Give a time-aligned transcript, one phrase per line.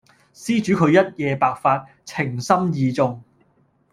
[0.33, 3.21] 施主佢一夜白髮，情深義重